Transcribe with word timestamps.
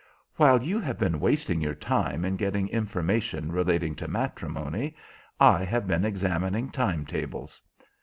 "While 0.37 0.63
you 0.63 0.79
have 0.79 0.97
been 0.97 1.19
wasting 1.19 1.61
your 1.61 1.75
time 1.75 2.25
in 2.25 2.35
getting 2.35 2.67
information 2.69 3.51
relating 3.51 3.93
to 3.97 4.07
matrimony, 4.07 4.95
I 5.39 5.63
have 5.63 5.85
been 5.85 6.05
examining 6.05 6.71
time 6.71 7.05
tables. 7.05 7.61